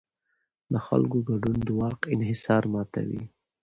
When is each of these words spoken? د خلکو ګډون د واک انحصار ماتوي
د 0.71 0.73
خلکو 0.87 1.17
ګډون 1.29 1.57
د 1.65 1.67
واک 1.79 1.99
انحصار 2.15 2.63
ماتوي 2.73 3.23